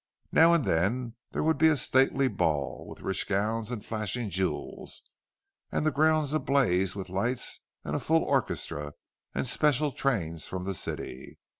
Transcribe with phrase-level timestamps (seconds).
[0.31, 5.03] Now and then there would be a stately ball, with rich gowns and flashing jewels,
[5.71, 8.95] and the grounds ablaze with lights, and a full orchestra,
[9.35, 11.37] and special trains from the city.